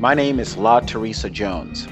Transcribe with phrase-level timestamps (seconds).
[0.00, 1.88] My name is La Teresa Jones.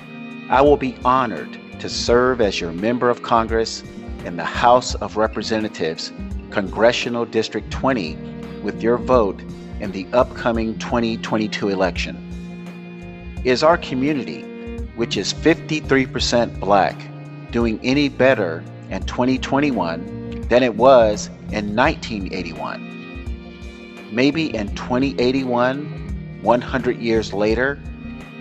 [0.48, 3.82] I will be honored to serve as your member of Congress
[4.24, 6.12] in the House of Representatives,
[6.50, 8.14] Congressional District 20,
[8.62, 9.42] with your vote
[9.80, 13.42] in the upcoming 2022 election.
[13.42, 14.42] Is our community,
[14.94, 17.10] which is 53% black,
[17.50, 24.08] doing any better in 2021 than it was in 1981?
[24.12, 27.80] Maybe in 2081, 100 years later,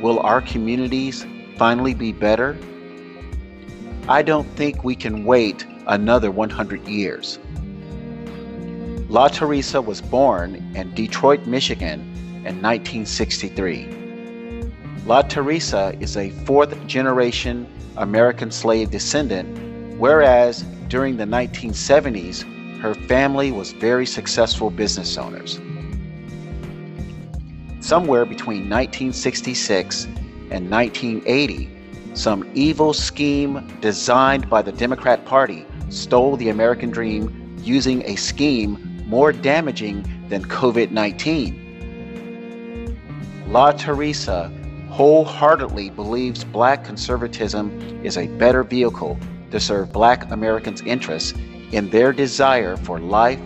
[0.05, 1.25] will our communities
[1.57, 2.55] finally be better?
[4.07, 7.39] I don't think we can wait another 100 years.
[9.09, 12.01] La Teresa was born in Detroit, Michigan
[12.45, 14.69] in 1963.
[15.07, 17.65] La Teresa is a fourth generation
[17.97, 22.43] American slave descendant, whereas during the 1970s,
[22.79, 25.59] her family was very successful business owners.
[27.85, 30.05] Somewhere between 1966
[30.49, 31.69] and 1980,
[32.15, 39.03] some evil scheme designed by the Democrat Party stole the American dream using a scheme
[39.05, 42.97] more damaging than COVID 19.
[43.49, 44.51] La Teresa
[44.89, 47.69] wholeheartedly believes black conservatism
[48.03, 49.19] is a better vehicle
[49.51, 51.35] to serve black Americans' interests
[51.71, 53.39] in their desire for life,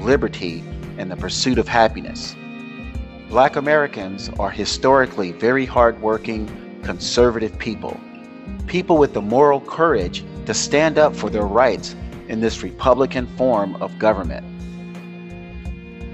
[0.00, 0.62] liberty,
[0.98, 2.36] and the pursuit of happiness.
[3.30, 6.48] Black Americans are historically very hardworking,
[6.82, 7.96] conservative people.
[8.66, 11.94] People with the moral courage to stand up for their rights
[12.26, 14.44] in this Republican form of government.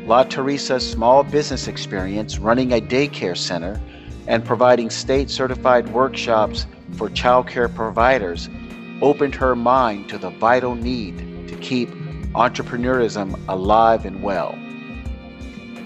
[0.07, 3.81] La Teresa's small business experience running a daycare center
[4.27, 6.67] and providing state certified workshops
[6.99, 8.51] for childcare providers
[9.01, 11.89] opened her mind to the vital need to keep
[12.35, 14.51] entrepreneurism alive and well.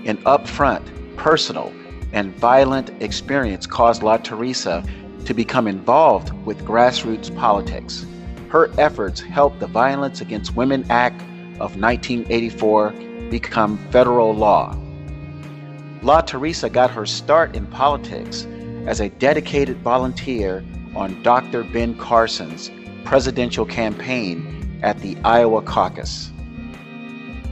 [0.04, 0.82] An upfront,
[1.20, 1.70] personal,
[2.14, 4.82] and violent experience caused La Teresa
[5.26, 8.06] to become involved with grassroots politics.
[8.48, 11.20] Her efforts helped the Violence Against Women Act
[11.60, 12.94] of 1984
[13.28, 14.74] become federal law.
[16.00, 18.46] La Teresa got her start in politics
[18.86, 20.64] as a dedicated volunteer
[20.96, 21.64] on Dr.
[21.64, 22.70] Ben Carson's
[23.04, 26.32] presidential campaign at the Iowa caucus.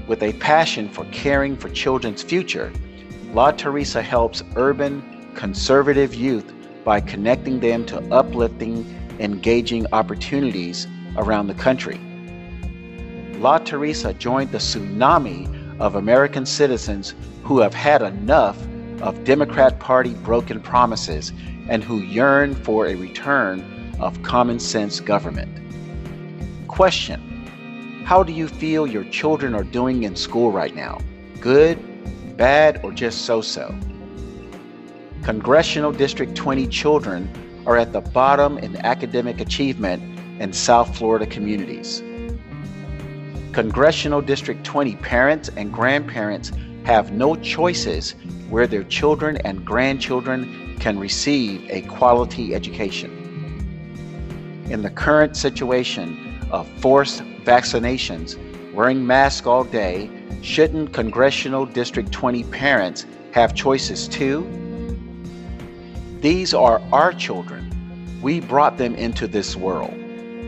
[0.06, 2.72] With a passion for caring for children's future,
[3.34, 5.02] La Teresa helps urban
[5.34, 6.50] conservative youth
[6.82, 8.86] by connecting them to uplifting,
[9.18, 12.00] engaging opportunities around the country.
[13.34, 15.46] La Teresa joined the tsunami
[15.78, 18.56] of American citizens who have had enough
[19.02, 21.32] of Democrat Party broken promises
[21.68, 23.62] and who yearn for a return
[24.00, 25.50] of common sense government.
[26.66, 30.98] Question How do you feel your children are doing in school right now?
[31.40, 31.78] Good,
[32.38, 33.74] bad, or just so so?
[35.22, 37.28] Congressional District 20 children
[37.66, 40.02] are at the bottom in academic achievement
[40.40, 42.02] in South Florida communities.
[43.52, 46.52] Congressional District 20 parents and grandparents
[46.84, 48.14] have no choices
[48.48, 53.10] where their children and grandchildren can receive a quality education.
[54.70, 58.38] In the current situation of forced vaccinations,
[58.72, 60.08] wearing masks all day,
[60.42, 64.46] shouldn't Congressional District 20 parents have choices too?
[66.20, 67.70] These are our children.
[68.20, 69.94] We brought them into this world.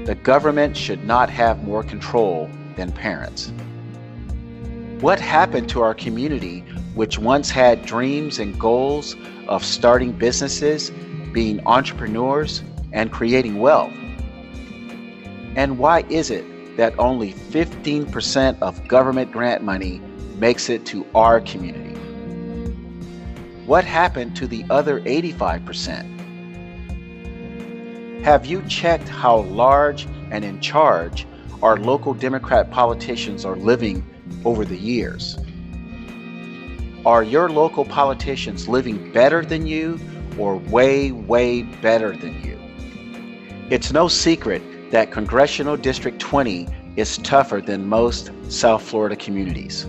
[0.06, 3.52] The government should not have more control than parents.
[5.00, 6.60] What happened to our community,
[6.94, 9.16] which once had dreams and goals
[9.48, 10.90] of starting businesses,
[11.32, 12.62] being entrepreneurs,
[12.92, 13.92] and creating wealth?
[15.56, 16.44] And why is it
[16.80, 20.00] that only 15% of government grant money
[20.38, 21.94] makes it to our community?
[23.66, 26.06] What happened to the other 85%?
[28.24, 31.26] Have you checked how large and in charge
[31.62, 34.02] our local Democrat politicians are living
[34.44, 35.38] over the years.
[37.04, 40.00] Are your local politicians living better than you
[40.38, 42.58] or way, way better than you?
[43.68, 49.86] It's no secret that Congressional District 20 is tougher than most South Florida communities.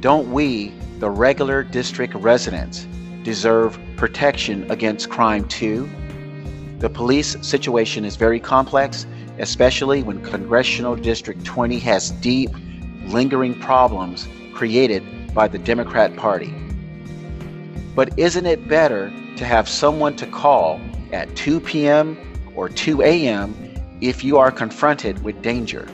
[0.00, 2.86] Don't we, the regular district residents,
[3.22, 5.88] deserve protection against crime too?
[6.78, 9.06] The police situation is very complex
[9.38, 12.50] especially when Congressional District 20 has deep,
[13.06, 15.02] lingering problems created
[15.34, 16.54] by the Democrat Party.
[17.94, 20.80] But isn't it better to have someone to call
[21.12, 22.16] at 2 p.m.
[22.54, 23.63] or 2 a.m.
[24.04, 25.88] if you are confronted with danger?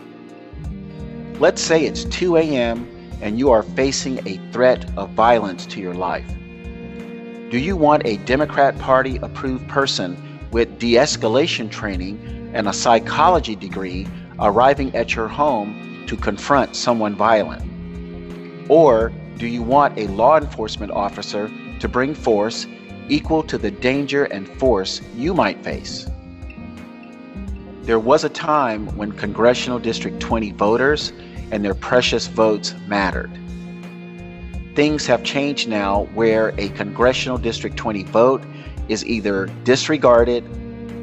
[1.39, 2.89] Let's say it's 2 a.m.
[3.23, 6.27] and you are facing a threat of violence to your life.
[7.51, 13.55] Do you want a Democrat Party approved person with de escalation training and a psychology
[13.55, 14.09] degree
[14.41, 17.63] arriving at your home to confront someone violent?
[18.69, 21.49] Or do you want a law enforcement officer
[21.79, 22.67] to bring force
[23.09, 26.09] equal to the danger and force you might face?
[27.83, 31.13] There was a time when Congressional District 20 voters
[31.51, 33.31] and their precious votes mattered.
[34.75, 38.43] Things have changed now where a Congressional District 20 vote
[38.89, 40.45] is either disregarded,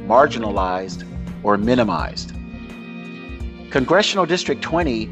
[0.08, 1.04] marginalized,
[1.42, 2.32] or minimized.
[3.72, 5.08] Congressional District 20,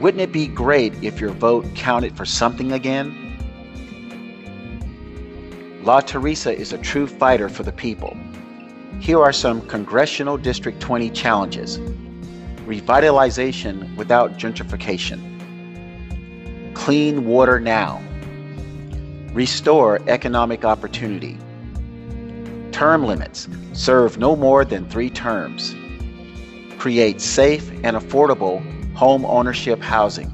[0.00, 3.18] wouldn't it be great if your vote counted for something again?
[5.82, 8.16] La Teresa is a true fighter for the people.
[9.00, 11.78] Here are some Congressional District 20 challenges.
[12.66, 15.20] Revitalization without gentrification.
[16.74, 18.00] Clean water now.
[19.32, 21.38] Restore economic opportunity.
[22.70, 23.48] Term limits.
[23.72, 25.74] Serve no more than three terms.
[26.78, 28.62] Create safe and affordable
[28.94, 30.30] home ownership housing.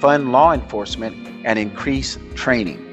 [0.00, 1.14] Fund law enforcement
[1.44, 2.88] and increase training.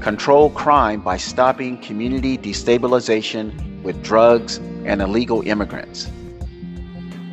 [0.00, 6.10] Control crime by stopping community destabilization with drugs and illegal immigrants.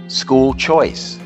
[0.07, 1.19] School choice.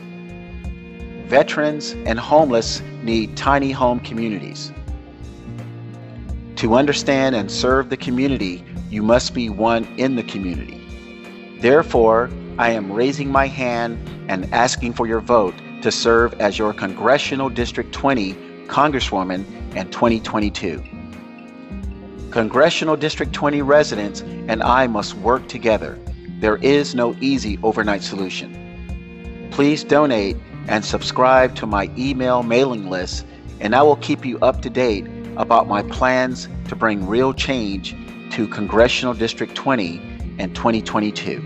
[1.25, 4.71] Veterans and homeless need tiny home communities.
[6.57, 10.79] To understand and serve the community, you must be one in the community.
[11.59, 13.97] Therefore, I am raising my hand
[14.29, 18.33] and asking for your vote to serve as your Congressional District 20
[18.67, 19.45] Congresswoman
[19.75, 20.83] in 2022.
[22.31, 25.99] Congressional District 20 residents and I must work together.
[26.39, 29.49] There is no easy overnight solution.
[29.51, 30.37] Please donate
[30.67, 33.25] and subscribe to my email mailing list,
[33.59, 35.05] and I will keep you up to date
[35.35, 37.95] about my plans to bring real change
[38.31, 39.97] to Congressional District 20
[40.39, 41.43] in 2022.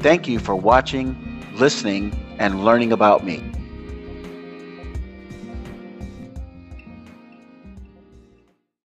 [0.00, 3.49] Thank you for watching, listening, and learning about me.